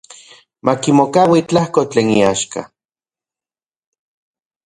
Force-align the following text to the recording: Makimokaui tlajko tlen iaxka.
Makimokaui 0.65 1.41
tlajko 1.49 1.81
tlen 1.91 2.09
iaxka. 2.19 2.61